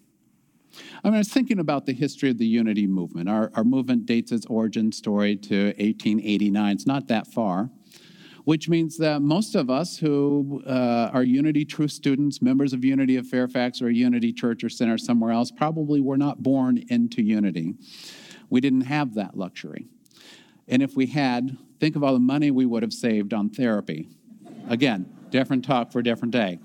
I, 1.04 1.08
mean, 1.08 1.16
I 1.16 1.18
was 1.18 1.28
thinking 1.28 1.58
about 1.58 1.84
the 1.84 1.92
history 1.92 2.30
of 2.30 2.38
the 2.38 2.46
unity 2.46 2.86
movement. 2.86 3.28
Our, 3.28 3.50
our 3.54 3.62
movement 3.62 4.06
dates 4.06 4.32
its 4.32 4.46
origin 4.46 4.90
story 4.90 5.36
to 5.36 5.64
1889. 5.66 6.72
It's 6.72 6.86
not 6.86 7.06
that 7.08 7.26
far, 7.26 7.68
which 8.44 8.70
means 8.70 8.96
that 8.96 9.20
most 9.20 9.54
of 9.54 9.68
us 9.68 9.98
who 9.98 10.62
uh, 10.66 11.10
are 11.12 11.24
Unity 11.24 11.66
Truth 11.66 11.92
students, 11.92 12.40
members 12.40 12.72
of 12.72 12.86
Unity 12.86 13.16
of 13.16 13.26
Fairfax 13.26 13.82
or 13.82 13.90
Unity 13.90 14.32
Church 14.32 14.64
or 14.64 14.70
Center 14.70 14.96
somewhere 14.96 15.32
else, 15.32 15.50
probably 15.50 16.00
were 16.00 16.16
not 16.16 16.42
born 16.42 16.82
into 16.88 17.20
Unity. 17.20 17.74
We 18.50 18.60
didn't 18.60 18.82
have 18.82 19.14
that 19.14 19.36
luxury. 19.36 19.86
And 20.68 20.82
if 20.82 20.94
we 20.94 21.06
had, 21.06 21.56
think 21.80 21.96
of 21.96 22.04
all 22.04 22.12
the 22.12 22.20
money 22.20 22.50
we 22.50 22.66
would 22.66 22.82
have 22.82 22.92
saved 22.92 23.32
on 23.32 23.48
therapy. 23.50 24.08
Again, 24.68 25.12
different 25.30 25.64
talk 25.64 25.90
for 25.90 26.00
a 26.00 26.04
different 26.04 26.32
day. 26.32 26.58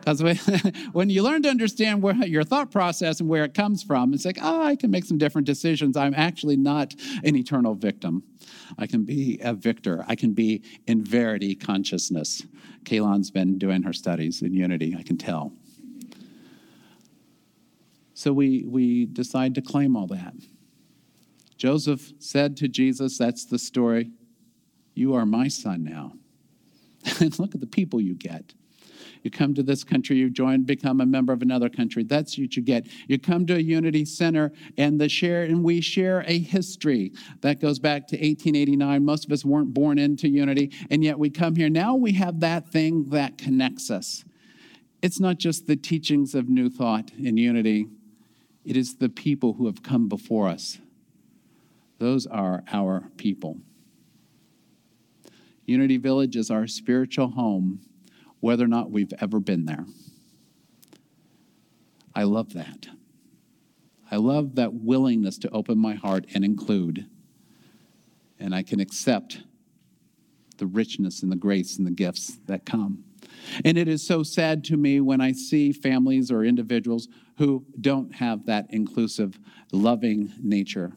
Because 0.00 0.22
when 0.92 1.10
you 1.10 1.22
learn 1.22 1.42
to 1.42 1.48
understand 1.48 2.02
where 2.02 2.14
your 2.14 2.44
thought 2.44 2.70
process 2.70 3.20
and 3.20 3.28
where 3.28 3.44
it 3.44 3.54
comes 3.54 3.82
from, 3.82 4.14
it's 4.14 4.24
like, 4.24 4.38
oh, 4.40 4.62
I 4.62 4.76
can 4.76 4.90
make 4.90 5.04
some 5.04 5.18
different 5.18 5.46
decisions. 5.46 5.96
I'm 5.96 6.14
actually 6.14 6.56
not 6.56 6.94
an 7.22 7.36
eternal 7.36 7.74
victim. 7.74 8.22
I 8.78 8.86
can 8.86 9.04
be 9.04 9.38
a 9.42 9.52
victor. 9.52 10.04
I 10.08 10.14
can 10.14 10.32
be 10.32 10.62
in 10.86 11.04
verity 11.04 11.54
consciousness. 11.54 12.42
Kaylon's 12.84 13.30
been 13.30 13.58
doing 13.58 13.82
her 13.82 13.92
studies 13.92 14.42
in 14.42 14.54
unity, 14.54 14.96
I 14.98 15.02
can 15.02 15.18
tell. 15.18 15.52
So 18.14 18.32
we, 18.32 18.64
we 18.66 19.06
decide 19.06 19.54
to 19.54 19.62
claim 19.62 19.96
all 19.96 20.06
that. 20.08 20.34
Joseph 21.60 22.14
said 22.18 22.56
to 22.56 22.68
Jesus, 22.68 23.18
That's 23.18 23.44
the 23.44 23.58
story. 23.58 24.12
You 24.94 25.12
are 25.12 25.26
my 25.26 25.48
son 25.48 25.84
now. 25.84 26.14
and 27.20 27.38
look 27.38 27.54
at 27.54 27.60
the 27.60 27.66
people 27.66 28.00
you 28.00 28.14
get. 28.14 28.54
You 29.22 29.30
come 29.30 29.52
to 29.52 29.62
this 29.62 29.84
country, 29.84 30.16
you 30.16 30.30
join, 30.30 30.62
become 30.62 31.02
a 31.02 31.06
member 31.06 31.34
of 31.34 31.42
another 31.42 31.68
country. 31.68 32.02
That's 32.02 32.38
what 32.38 32.56
you 32.56 32.62
get. 32.62 32.86
You 33.08 33.18
come 33.18 33.46
to 33.46 33.56
a 33.56 33.58
unity 33.58 34.06
center 34.06 34.52
and 34.78 34.98
the 34.98 35.10
share 35.10 35.42
and 35.42 35.62
we 35.62 35.82
share 35.82 36.24
a 36.26 36.38
history 36.38 37.12
that 37.42 37.60
goes 37.60 37.78
back 37.78 38.06
to 38.08 38.16
1889. 38.16 39.04
Most 39.04 39.26
of 39.26 39.32
us 39.32 39.44
weren't 39.44 39.74
born 39.74 39.98
into 39.98 40.30
unity, 40.30 40.72
and 40.88 41.04
yet 41.04 41.18
we 41.18 41.28
come 41.28 41.56
here. 41.56 41.68
Now 41.68 41.94
we 41.94 42.12
have 42.12 42.40
that 42.40 42.70
thing 42.70 43.10
that 43.10 43.36
connects 43.36 43.90
us. 43.90 44.24
It's 45.02 45.20
not 45.20 45.36
just 45.36 45.66
the 45.66 45.76
teachings 45.76 46.34
of 46.34 46.48
new 46.48 46.70
thought 46.70 47.10
in 47.18 47.36
unity, 47.36 47.86
it 48.64 48.78
is 48.78 48.96
the 48.96 49.10
people 49.10 49.54
who 49.54 49.66
have 49.66 49.82
come 49.82 50.08
before 50.08 50.48
us. 50.48 50.78
Those 52.00 52.26
are 52.26 52.64
our 52.72 53.10
people. 53.18 53.58
Unity 55.66 55.98
Village 55.98 56.34
is 56.34 56.50
our 56.50 56.66
spiritual 56.66 57.28
home 57.28 57.80
whether 58.40 58.64
or 58.64 58.68
not 58.68 58.90
we've 58.90 59.12
ever 59.20 59.38
been 59.38 59.66
there. 59.66 59.84
I 62.14 62.22
love 62.22 62.54
that. 62.54 62.88
I 64.10 64.16
love 64.16 64.54
that 64.54 64.72
willingness 64.72 65.38
to 65.38 65.50
open 65.50 65.78
my 65.78 65.94
heart 65.94 66.24
and 66.34 66.42
include. 66.42 67.06
And 68.38 68.54
I 68.54 68.62
can 68.62 68.80
accept 68.80 69.42
the 70.56 70.66
richness 70.66 71.22
and 71.22 71.30
the 71.30 71.36
grace 71.36 71.76
and 71.76 71.86
the 71.86 71.92
gifts 71.92 72.38
that 72.46 72.64
come. 72.64 73.04
And 73.62 73.76
it 73.76 73.88
is 73.88 74.04
so 74.04 74.22
sad 74.22 74.64
to 74.64 74.76
me 74.78 75.00
when 75.02 75.20
I 75.20 75.32
see 75.32 75.70
families 75.70 76.30
or 76.30 76.44
individuals 76.44 77.08
who 77.36 77.66
don't 77.78 78.14
have 78.16 78.46
that 78.46 78.66
inclusive, 78.70 79.38
loving 79.70 80.32
nature. 80.40 80.94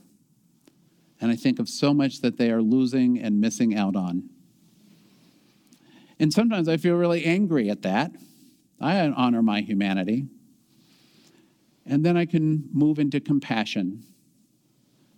And 1.23 1.31
I 1.31 1.37
think 1.37 1.57
of 1.57 1.69
so 1.69 1.93
much 1.93 2.19
that 2.19 2.35
they 2.35 2.51
are 2.51 2.61
losing 2.61 3.17
and 3.17 3.39
missing 3.39 3.77
out 3.77 3.95
on. 3.95 4.29
And 6.19 6.33
sometimes 6.33 6.67
I 6.67 6.75
feel 6.75 6.95
really 6.95 7.23
angry 7.23 7.69
at 7.69 7.81
that. 7.83 8.11
I 8.81 8.99
honor 9.07 9.41
my 9.41 9.61
humanity. 9.61 10.27
And 11.85 12.05
then 12.05 12.17
I 12.17 12.25
can 12.25 12.67
move 12.73 12.99
into 12.99 13.21
compassion. 13.21 14.03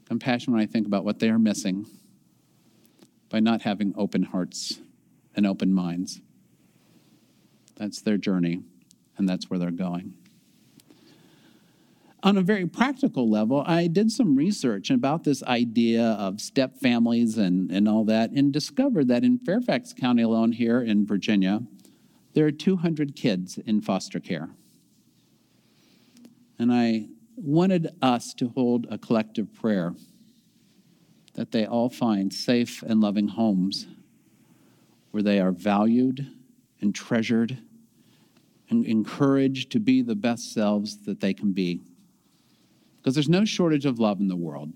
Compassion 0.07 0.53
when 0.53 0.61
I 0.61 0.67
think 0.67 0.85
about 0.85 1.05
what 1.05 1.17
they 1.17 1.29
are 1.31 1.39
missing 1.39 1.87
by 3.29 3.39
not 3.39 3.63
having 3.63 3.91
open 3.97 4.21
hearts 4.21 4.79
and 5.35 5.47
open 5.47 5.73
minds. 5.73 6.21
That's 7.77 7.99
their 8.03 8.17
journey, 8.17 8.61
and 9.17 9.27
that's 9.27 9.49
where 9.49 9.57
they're 9.57 9.71
going 9.71 10.13
on 12.25 12.37
a 12.37 12.41
very 12.41 12.65
practical 12.65 13.29
level, 13.29 13.63
I 13.67 13.85
did 13.85 14.11
some 14.11 14.35
research 14.35 14.89
about 14.89 15.23
this 15.23 15.43
idea 15.43 16.03
of 16.03 16.41
step 16.41 16.75
families 16.77 17.37
and, 17.37 17.69
and 17.69 17.87
all 17.87 18.03
that, 18.05 18.31
and 18.31 18.51
discovered 18.51 19.07
that 19.09 19.23
in 19.23 19.37
Fairfax 19.37 19.93
County 19.93 20.23
alone, 20.23 20.51
here 20.51 20.81
in 20.81 21.05
Virginia, 21.05 21.61
there 22.33 22.47
are 22.47 22.51
200 22.51 23.15
kids 23.15 23.59
in 23.59 23.79
foster 23.79 24.19
care. 24.19 24.49
And 26.57 26.73
I 26.73 27.09
wanted 27.35 27.89
us 28.01 28.33
to 28.35 28.49
hold 28.49 28.87
a 28.89 28.97
collective 28.97 29.53
prayer 29.53 29.93
that 31.35 31.51
they 31.51 31.67
all 31.67 31.89
find 31.89 32.33
safe 32.33 32.81
and 32.81 33.01
loving 33.01 33.27
homes 33.27 33.85
where 35.11 35.21
they 35.21 35.39
are 35.39 35.51
valued 35.51 36.25
and 36.81 36.95
treasured 36.95 37.59
and 38.71 38.83
encouraged 38.83 39.71
to 39.73 39.79
be 39.79 40.01
the 40.01 40.15
best 40.15 40.51
selves 40.51 41.05
that 41.05 41.19
they 41.19 41.33
can 41.33 41.51
be 41.51 41.81
because 43.05 43.13
there's 43.13 43.29
no 43.29 43.45
shortage 43.45 43.85
of 43.85 43.99
love 43.99 44.19
in 44.19 44.27
the 44.29 44.35
world. 44.35 44.73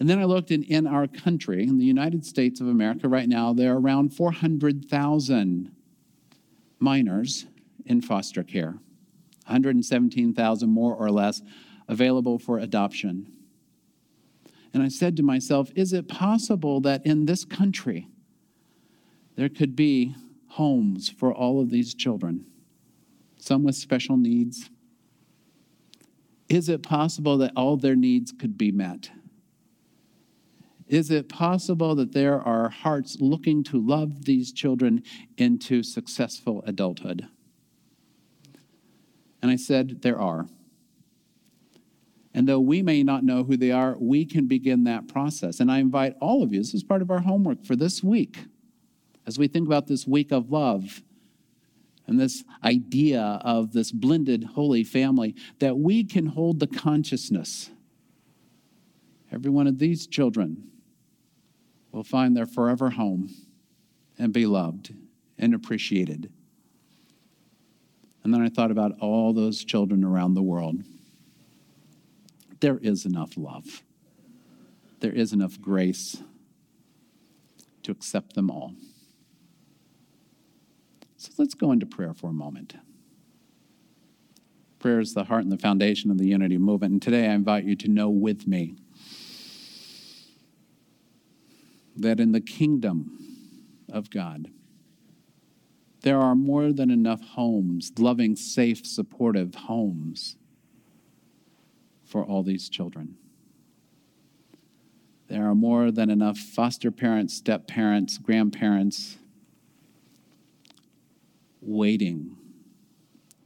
And 0.00 0.10
then 0.10 0.18
I 0.18 0.24
looked 0.24 0.50
in, 0.50 0.64
in 0.64 0.88
our 0.88 1.06
country, 1.06 1.62
in 1.62 1.78
the 1.78 1.84
United 1.84 2.26
States 2.26 2.60
of 2.60 2.66
America, 2.66 3.08
right 3.08 3.28
now, 3.28 3.52
there 3.52 3.72
are 3.72 3.78
around 3.78 4.12
400,000 4.12 5.70
minors 6.80 7.46
in 7.86 8.00
foster 8.00 8.42
care, 8.42 8.74
117,000 9.46 10.68
more 10.68 10.96
or 10.96 11.12
less 11.12 11.42
available 11.86 12.40
for 12.40 12.58
adoption. 12.58 13.30
And 14.74 14.82
I 14.82 14.88
said 14.88 15.16
to 15.18 15.22
myself, 15.22 15.70
is 15.76 15.92
it 15.92 16.08
possible 16.08 16.80
that 16.80 17.06
in 17.06 17.26
this 17.26 17.44
country 17.44 18.08
there 19.36 19.48
could 19.48 19.76
be 19.76 20.16
homes 20.48 21.08
for 21.08 21.32
all 21.32 21.60
of 21.60 21.70
these 21.70 21.94
children? 21.94 22.46
Some 23.38 23.62
with 23.62 23.76
special 23.76 24.16
needs, 24.16 24.71
is 26.52 26.68
it 26.68 26.82
possible 26.82 27.38
that 27.38 27.52
all 27.56 27.78
their 27.78 27.96
needs 27.96 28.30
could 28.30 28.58
be 28.58 28.70
met? 28.70 29.10
Is 30.86 31.10
it 31.10 31.28
possible 31.28 31.94
that 31.94 32.12
there 32.12 32.38
are 32.40 32.68
hearts 32.68 33.16
looking 33.20 33.64
to 33.64 33.80
love 33.80 34.26
these 34.26 34.52
children 34.52 35.02
into 35.38 35.82
successful 35.82 36.62
adulthood? 36.66 37.26
And 39.40 39.50
I 39.50 39.56
said, 39.56 40.02
There 40.02 40.20
are. 40.20 40.46
And 42.34 42.46
though 42.46 42.60
we 42.60 42.82
may 42.82 43.02
not 43.02 43.24
know 43.24 43.44
who 43.44 43.56
they 43.56 43.70
are, 43.70 43.96
we 43.98 44.26
can 44.26 44.46
begin 44.46 44.84
that 44.84 45.08
process. 45.08 45.60
And 45.60 45.70
I 45.70 45.78
invite 45.78 46.16
all 46.20 46.42
of 46.42 46.52
you, 46.52 46.60
this 46.60 46.74
is 46.74 46.82
part 46.82 47.02
of 47.02 47.10
our 47.10 47.20
homework 47.20 47.64
for 47.64 47.76
this 47.76 48.02
week, 48.02 48.38
as 49.26 49.38
we 49.38 49.48
think 49.48 49.66
about 49.66 49.86
this 49.86 50.06
week 50.06 50.32
of 50.32 50.50
love 50.50 51.02
and 52.06 52.18
this 52.18 52.44
idea 52.64 53.40
of 53.42 53.72
this 53.72 53.92
blended 53.92 54.44
holy 54.54 54.84
family 54.84 55.34
that 55.60 55.78
we 55.78 56.04
can 56.04 56.26
hold 56.26 56.60
the 56.60 56.66
consciousness. 56.66 57.70
Every 59.30 59.50
one 59.50 59.66
of 59.66 59.78
these 59.78 60.06
children 60.06 60.70
will 61.90 62.02
find 62.04 62.36
their 62.36 62.46
forever 62.46 62.90
home 62.90 63.30
and 64.18 64.32
be 64.32 64.46
loved 64.46 64.94
and 65.38 65.54
appreciated. 65.54 66.30
And 68.24 68.32
then 68.32 68.42
I 68.42 68.48
thought 68.48 68.70
about 68.70 68.98
all 69.00 69.32
those 69.32 69.64
children 69.64 70.04
around 70.04 70.34
the 70.34 70.42
world. 70.42 70.82
There 72.60 72.78
is 72.78 73.04
enough 73.04 73.36
love, 73.36 73.82
there 75.00 75.12
is 75.12 75.32
enough 75.32 75.60
grace 75.60 76.22
to 77.82 77.90
accept 77.90 78.34
them 78.34 78.50
all. 78.50 78.74
So 81.22 81.30
let's 81.38 81.54
go 81.54 81.70
into 81.70 81.86
prayer 81.86 82.12
for 82.12 82.30
a 82.30 82.32
moment. 82.32 82.74
Prayer 84.80 84.98
is 84.98 85.14
the 85.14 85.22
heart 85.22 85.44
and 85.44 85.52
the 85.52 85.56
foundation 85.56 86.10
of 86.10 86.18
the 86.18 86.26
unity 86.26 86.58
movement. 86.58 86.94
And 86.94 87.00
today 87.00 87.28
I 87.28 87.34
invite 87.34 87.62
you 87.62 87.76
to 87.76 87.88
know 87.88 88.10
with 88.10 88.48
me 88.48 88.74
that 91.94 92.18
in 92.18 92.32
the 92.32 92.40
kingdom 92.40 93.20
of 93.88 94.10
God, 94.10 94.48
there 96.00 96.18
are 96.18 96.34
more 96.34 96.72
than 96.72 96.90
enough 96.90 97.20
homes, 97.20 97.92
loving, 97.98 98.34
safe, 98.34 98.84
supportive 98.84 99.54
homes 99.54 100.36
for 102.04 102.24
all 102.24 102.42
these 102.42 102.68
children. 102.68 103.14
There 105.28 105.48
are 105.48 105.54
more 105.54 105.92
than 105.92 106.10
enough 106.10 106.36
foster 106.36 106.90
parents, 106.90 107.32
step 107.32 107.68
parents, 107.68 108.18
grandparents 108.18 109.18
waiting 111.62 112.36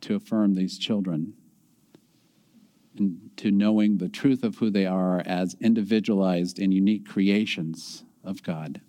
to 0.01 0.17
affirm 0.17 0.55
these 0.55 0.79
children 0.79 1.35
and 2.97 3.31
to 3.37 3.51
knowing 3.51 3.99
the 3.99 4.09
truth 4.09 4.43
of 4.43 4.57
who 4.57 4.71
they 4.71 4.87
are 4.87 5.23
as 5.27 5.57
individualized 5.61 6.59
and 6.59 6.73
unique 6.73 7.07
creations 7.07 8.05
of 8.25 8.43
God. 8.43 8.81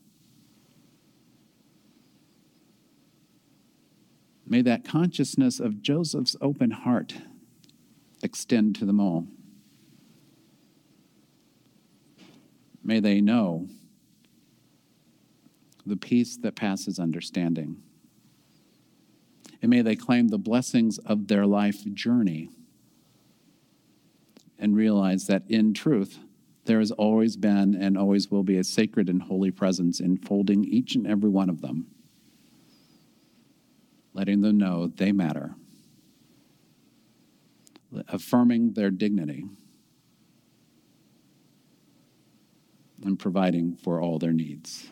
May 4.46 4.62
that 4.62 4.86
consciousness 4.86 5.60
of 5.60 5.82
Joseph's 5.82 6.38
open 6.40 6.72
heart 6.72 7.16
extend 8.24 8.76
to 8.78 8.86
them 8.86 9.00
all. 9.00 9.28
May 12.82 13.02
they 13.02 13.20
know 13.20 13.68
the 15.86 15.98
peace 15.98 16.38
that 16.38 16.56
passes 16.56 17.00
understanding. 17.00 17.84
And 19.68 19.74
may 19.74 19.82
they 19.82 19.98
claim 19.98 20.30
the 20.30 20.38
blessings 20.38 20.98
of 21.00 21.28
their 21.28 21.46
life 21.46 21.84
journey 21.94 22.48
and 24.58 24.78
realize 24.78 25.28
that 25.28 25.44
in 25.50 25.74
truth, 25.74 26.20
there 26.64 26.80
has 26.80 26.92
always 26.92 27.36
been 27.36 27.76
and 27.76 27.98
always 27.98 28.32
will 28.32 28.44
be 28.44 28.58
a 28.58 28.64
sacred 28.64 29.10
and 29.10 29.24
holy 29.24 29.52
presence 29.52 30.00
enfolding 30.00 30.64
each 30.64 30.96
and 30.96 31.06
every 31.06 31.30
one 31.30 31.50
of 31.50 31.60
them 31.60 31.88
letting 34.14 34.40
them 34.40 34.58
know 34.58 34.88
they 34.88 35.12
matter, 35.12 35.54
affirming 38.08 38.72
their 38.72 38.90
dignity, 38.90 39.44
and 43.04 43.20
providing 43.20 43.76
for 43.76 44.02
all 44.02 44.18
their 44.18 44.32
needs. 44.32 44.90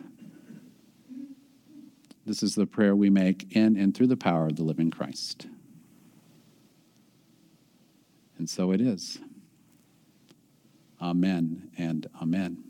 This 2.26 2.42
is 2.42 2.56
the 2.56 2.66
prayer 2.66 2.96
we 2.96 3.08
make 3.08 3.56
in 3.56 3.76
and 3.76 3.96
through 3.96 4.08
the 4.08 4.16
power 4.16 4.46
of 4.46 4.56
the 4.56 4.64
living 4.64 4.90
Christ. 4.90 5.46
And 8.36 8.50
so 8.50 8.72
it 8.72 8.80
is. 8.80 9.18
Amen 11.00 11.70
and 11.78 12.08
amen. 12.20 12.64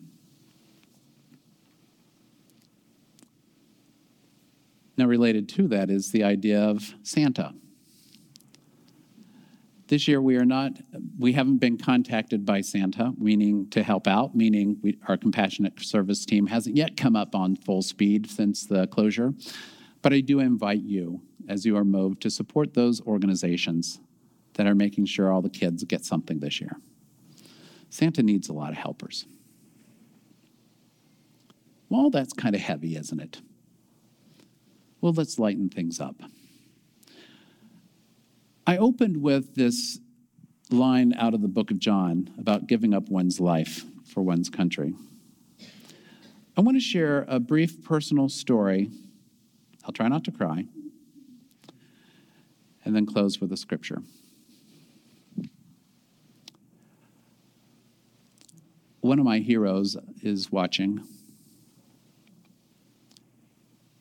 Now, 4.99 5.07
related 5.07 5.49
to 5.50 5.69
that 5.69 5.91
is 5.91 6.11
the 6.11 6.25
idea 6.25 6.61
of 6.61 6.95
Santa. 7.02 7.54
This 9.89 10.09
year, 10.09 10.21
we 10.21 10.37
are 10.37 10.45
not, 10.45 10.73
we 11.17 11.33
haven't 11.33 11.59
been 11.59 11.79
contacted 11.79 12.45
by 12.45 12.61
Santa, 12.61 13.13
meaning 13.19 13.71
to 13.71 13.85
help 13.85 14.09
out, 14.09 14.35
meaning 14.35 14.79
we, 14.83 14.99
our 15.07 15.17
compassionate 15.17 15.79
service 15.81 16.27
team 16.27 16.49
hasn't 16.49 16.77
yet 16.77 16.97
come 16.97 17.15
up 17.15 17.37
on 17.37 17.55
full 17.55 17.83
speed 17.83 18.29
since 18.29 18.67
the 18.67 18.89
closure. 18.89 19.33
But 20.03 20.13
I 20.13 20.21
do 20.21 20.41
invite 20.41 20.83
you, 20.83 21.23
as 21.49 21.65
you 21.65 21.77
are 21.77 21.85
moved, 21.85 22.21
to 22.23 22.31
support 22.31 22.75
those 22.75 23.01
organizations 23.03 24.01
that 24.55 24.67
are 24.67 24.75
making 24.75 25.07
sure 25.07 25.31
all 25.31 25.43
the 25.43 25.51
kids 25.51 25.85
get 25.85 26.05
something 26.05 26.41
this 26.41 26.61
year. 26.61 26.81
Santa 27.89 28.23
needs 28.25 28.49
a 28.49 28.53
lot 28.53 28.71
of 28.71 28.79
helpers. 28.79 29.27
Well, 31.89 32.11
that's 32.11 32.33
kind 32.33 32.57
of 32.57 32.61
heavy, 32.61 32.97
isn't 32.97 33.21
it? 33.21 33.41
Well, 35.01 35.13
let's 35.13 35.39
lighten 35.39 35.69
things 35.69 36.01
up. 36.01 36.21
I 38.69 38.79
opened 38.79 39.23
with 39.23 39.55
this 39.55 40.00
line 40.71 41.15
out 41.15 41.35
of 41.35 41.41
the 41.41 41.49
book 41.49 41.71
of 41.71 41.79
John 41.79 42.31
about 42.37 42.67
giving 42.67 42.95
up 42.95 43.09
one's 43.09 43.39
life 43.39 43.85
for 44.05 44.23
one's 44.23 44.49
country. 44.50 44.93
I 46.57 46.63
want 46.63 46.76
to 46.76 46.81
share 46.81 47.25
a 47.29 47.39
brief 47.39 47.85
personal 47.85 48.29
story. 48.29 48.91
I'll 49.85 49.93
try 49.93 50.09
not 50.09 50.25
to 50.25 50.33
cry. 50.33 50.65
And 52.85 52.97
then 52.97 53.07
close 53.07 53.41
with 53.41 53.52
a 53.52 53.57
scripture. 53.57 54.02
One 59.00 59.21
of 59.21 59.25
my 59.25 59.39
heroes 59.39 59.97
is 60.23 60.50
watching. 60.50 61.07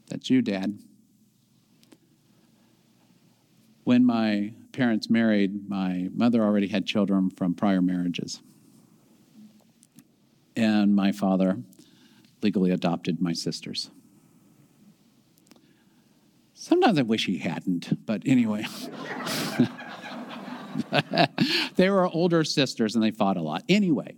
That's 0.07 0.31
you, 0.31 0.41
Dad. 0.41 0.79
When 3.85 4.03
my 4.03 4.51
parents 4.71 5.09
married, 5.11 5.69
my 5.69 6.09
mother 6.11 6.43
already 6.43 6.67
had 6.67 6.87
children 6.87 7.29
from 7.29 7.53
prior 7.53 7.83
marriages. 7.83 8.41
And 10.55 10.95
my 10.95 11.11
father 11.11 11.59
legally 12.41 12.71
adopted 12.71 13.21
my 13.21 13.31
sisters. 13.33 13.91
Sometimes 16.55 16.97
I 16.97 17.03
wish 17.03 17.27
he 17.27 17.37
hadn't, 17.37 18.03
but 18.07 18.23
anyway. 18.25 18.65
they 21.75 21.89
were 21.91 22.07
older 22.07 22.43
sisters 22.43 22.95
and 22.95 23.03
they 23.03 23.11
fought 23.11 23.37
a 23.37 23.41
lot. 23.43 23.61
Anyway, 23.69 24.15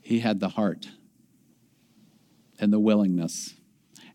he 0.00 0.20
had 0.20 0.40
the 0.40 0.48
heart 0.48 0.88
and 2.58 2.72
the 2.72 2.80
willingness 2.80 3.52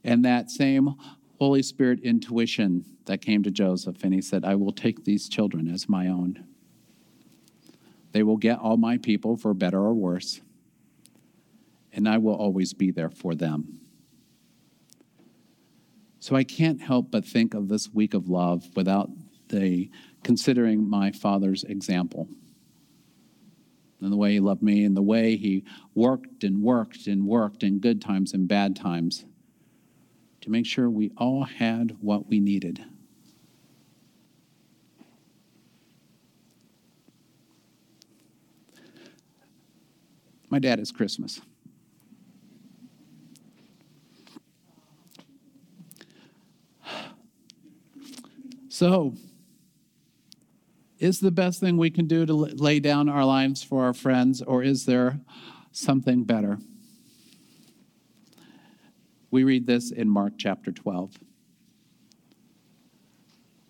and 0.04 0.26
that 0.26 0.50
same 0.50 0.96
Holy 1.40 1.62
Spirit 1.62 2.00
intuition 2.02 2.84
that 3.06 3.22
came 3.22 3.44
to 3.44 3.52
Joseph, 3.52 4.04
and 4.04 4.14
he 4.14 4.22
said, 4.22 4.44
I 4.44 4.56
will 4.56 4.72
take 4.72 5.04
these 5.04 5.30
children 5.30 5.68
as 5.68 5.88
my 5.88 6.08
own. 6.08 6.44
They 8.12 8.24
will 8.24 8.38
get 8.38 8.60
all 8.60 8.78
my 8.78 8.98
people 8.98 9.38
for 9.38 9.54
better 9.54 9.80
or 9.80 9.94
worse, 9.94 10.42
and 11.94 12.10
I 12.10 12.18
will 12.18 12.36
always 12.36 12.74
be 12.74 12.92
there 12.92 13.10
for 13.10 13.36
them. 13.36 13.80
So 16.20 16.36
I 16.36 16.44
can't 16.44 16.82
help 16.82 17.12
but 17.12 17.26
think 17.26 17.54
of 17.54 17.70
this 17.70 17.94
week 17.94 18.14
of 18.14 18.28
love 18.28 18.76
without 18.76 19.10
the 19.50 19.90
considering 20.24 20.90
my 20.90 21.12
father's 21.12 21.64
example 21.64 22.28
and 24.02 24.12
the 24.12 24.18
way 24.18 24.34
he 24.34 24.40
loved 24.40 24.62
me 24.62 24.84
and 24.84 24.96
the 24.96 25.02
way 25.02 25.38
he 25.38 25.64
worked 25.96 26.44
and 26.44 26.62
worked 26.62 27.08
and 27.08 27.26
worked 27.26 27.64
in 27.64 27.80
good 27.80 28.02
times 28.02 28.34
and 28.34 28.48
bad 28.48 28.76
times 28.76 29.26
to 30.42 30.50
make 30.50 30.66
sure 30.66 30.90
we 30.90 31.12
all 31.18 31.44
had 31.44 31.98
what 32.02 32.28
we 32.28 32.40
needed. 32.40 32.84
My 40.50 40.60
dad 40.60 40.80
is 40.80 40.92
Christmas. 40.92 41.42
So, 48.70 49.14
is 51.00 51.20
the 51.20 51.32
best 51.32 51.60
thing 51.60 51.78
we 51.78 51.90
can 51.90 52.06
do 52.06 52.26
to 52.26 52.34
lay 52.34 52.80
down 52.80 53.10
our 53.10 53.26
lives 53.26 53.64
for 53.64 53.84
our 53.84 53.94
friends, 53.94 54.42
or 54.42 54.64
is 54.64 54.86
there 54.86 55.20
something 55.72 56.24
better? 56.24 56.60
We 59.30 59.44
read 59.44 59.68
this 59.68 59.92
in 59.92 60.10
Mark 60.10 60.34
chapter 60.38 60.72
12. 60.72 61.18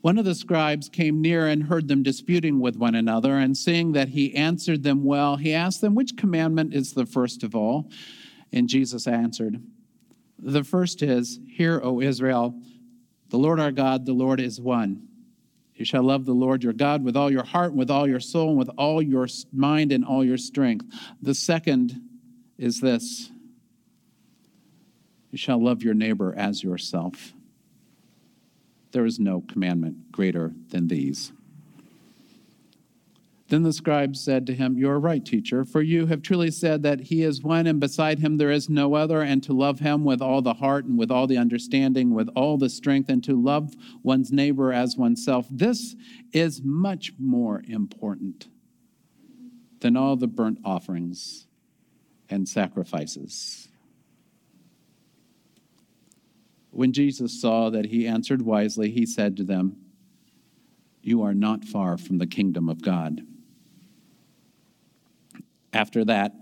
One 0.02 0.18
of 0.18 0.26
the 0.26 0.36
scribes 0.36 0.88
came 0.88 1.22
near 1.22 1.48
and 1.48 1.64
heard 1.64 1.88
them 1.88 2.04
disputing 2.04 2.60
with 2.60 2.78
one 2.78 2.96
another, 2.96 3.38
and 3.38 3.58
seeing 3.58 3.92
that 3.94 4.10
he 4.10 4.36
answered 4.36 4.84
them 4.84 5.04
well, 5.04 5.36
he 5.36 5.54
asked 5.54 5.82
them, 5.82 5.96
Which 5.96 6.16
commandment 6.16 6.74
is 6.74 6.94
the 6.94 7.06
first 7.06 7.44
of 7.44 7.56
all? 7.56 7.90
And 8.54 8.70
Jesus 8.70 9.08
answered, 9.08 9.62
The 10.40 10.64
first 10.64 11.02
is, 11.02 11.40
Hear, 11.48 11.82
O 11.84 12.00
Israel, 12.00 12.58
the 13.30 13.38
Lord 13.38 13.60
our 13.60 13.72
God, 13.72 14.06
the 14.06 14.14
Lord 14.14 14.40
is 14.40 14.62
one. 14.62 15.08
You 15.76 15.86
shall 15.86 16.04
love 16.04 16.26
the 16.26 16.34
Lord 16.34 16.64
your 16.64 16.74
God 16.74 17.04
with 17.04 17.18
all 17.18 17.32
your 17.32 17.44
heart, 17.44 17.74
with 17.74 17.92
all 17.92 18.08
your 18.08 18.20
soul, 18.20 18.50
and 18.50 18.58
with 18.58 18.70
all 18.78 19.02
your 19.02 19.28
mind 19.52 19.92
and 19.92 20.06
all 20.06 20.24
your 20.24 20.38
strength. 20.38 20.86
The 21.22 21.36
second 21.36 22.02
is 22.58 22.80
this 22.80 23.32
You 25.32 25.38
shall 25.38 25.64
love 25.64 25.84
your 25.84 25.94
neighbor 25.94 26.34
as 26.38 26.64
yourself. 26.64 27.34
There 28.92 29.06
is 29.06 29.20
no 29.20 29.42
commandment 29.42 30.12
greater 30.12 30.54
than 30.70 30.88
these. 30.88 31.32
Then 33.50 33.64
the 33.64 33.72
scribe 33.72 34.18
said 34.18 34.46
to 34.48 34.54
him, 34.54 34.78
You 34.78 34.90
are 34.90 35.00
right, 35.00 35.24
teacher, 35.24 35.64
for 35.64 35.82
you 35.82 36.08
have 36.08 36.22
truly 36.22 36.52
said 36.52 36.84
that 36.84 37.00
he 37.00 37.24
is 37.24 37.42
one, 37.42 37.66
and 37.66 37.80
beside 37.80 38.20
him 38.20 38.38
there 38.38 38.52
is 38.52 38.70
no 38.70 38.96
other, 38.96 39.22
and 39.22 39.42
to 39.44 39.54
love 39.54 39.80
him 39.80 40.04
with 40.04 40.22
all 40.22 40.42
the 40.42 40.56
heart 40.56 40.86
and 40.86 40.98
with 40.98 41.12
all 41.12 41.28
the 41.28 41.38
understanding, 41.38 42.14
with 42.14 42.30
all 42.36 42.58
the 42.58 42.70
strength, 42.70 43.10
and 43.10 43.24
to 43.24 43.42
love 43.42 43.74
one's 44.04 44.34
neighbor 44.34 44.74
as 44.74 44.98
oneself. 44.98 45.48
This 45.50 45.96
is 46.34 46.62
much 46.62 47.14
more 47.18 47.64
important 47.68 48.48
than 49.80 49.96
all 49.96 50.18
the 50.18 50.28
burnt 50.28 50.60
offerings 50.66 51.48
and 52.30 52.50
sacrifices. 52.50 53.70
When 56.78 56.94
Jesus 56.94 57.42
saw 57.42 57.72
that 57.72 57.88
he 57.88 58.06
answered 58.06 58.44
wisely, 58.44 58.92
he 58.92 59.08
said 59.08 59.36
to 59.38 59.44
them, 59.44 59.78
You 61.02 61.24
are 61.24 61.34
not 61.34 61.66
far 61.66 61.98
from 61.98 62.20
the 62.20 62.28
kingdom 62.28 62.70
of 62.70 62.84
God. 62.84 63.22
After 65.74 66.06
that, 66.06 66.34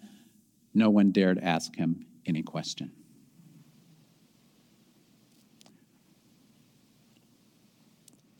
no 0.74 0.90
one 0.90 1.14
dared 1.14 1.40
ask 1.40 1.78
him 1.78 2.06
any 2.26 2.44
question. 2.44 2.92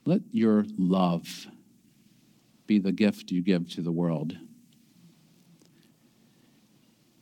Let 0.04 0.24
your 0.34 0.66
love 0.78 1.48
be 2.68 2.78
the 2.78 2.92
gift 2.92 3.32
you 3.32 3.42
give 3.42 3.70
to 3.70 3.82
the 3.82 3.94
world. 3.94 4.36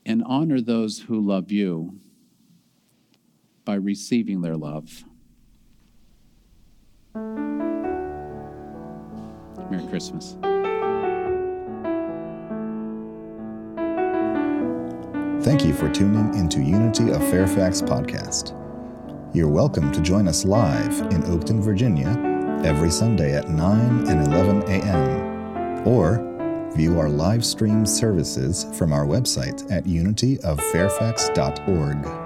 And 0.04 0.24
honor 0.24 0.62
those 0.62 1.02
who 1.02 1.22
love 1.22 1.52
you 1.52 2.00
by 3.66 3.76
receiving 3.76 4.42
their 4.42 4.58
love. 4.58 5.04
Merry 9.70 9.86
Christmas. 9.88 10.36
Thank 15.44 15.66
you 15.66 15.74
for 15.74 15.90
tuning 15.90 16.34
into 16.36 16.62
Unity 16.62 17.12
of 17.12 17.22
Fairfax 17.30 17.82
podcast. 17.82 18.58
You're 19.36 19.50
welcome 19.50 19.92
to 19.92 20.00
join 20.00 20.26
us 20.28 20.46
live 20.46 21.00
in 21.12 21.24
Oakton, 21.24 21.62
Virginia, 21.62 22.08
every 22.64 22.90
Sunday 22.90 23.36
at 23.36 23.50
9 23.50 24.08
and 24.08 24.26
11 24.28 24.64
a.m. 24.70 25.88
Or 25.88 26.30
view 26.76 26.98
our 27.00 27.10
live 27.10 27.44
stream 27.44 27.86
services 27.86 28.66
from 28.74 28.94
our 28.94 29.06
website 29.06 29.70
at 29.72 29.84
unityoffairfax.org. 29.84 32.23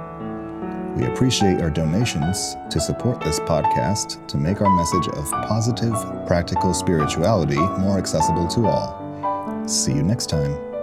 We 0.98 1.06
appreciate 1.06 1.60
your 1.60 1.70
donations 1.70 2.58
to 2.72 2.80
support 2.80 3.22
this 3.22 3.40
podcast 3.42 4.26
to 4.30 4.38
make 4.38 4.62
our 4.62 4.76
message 4.76 5.08
of 5.10 5.30
positive, 5.48 5.94
practical 6.26 6.74
spirituality 6.74 7.60
more 7.78 8.00
accessible 8.00 8.48
to 8.48 8.66
all. 8.66 9.68
See 9.68 9.94
you 9.94 10.02
next 10.02 10.26
time. 10.26 10.77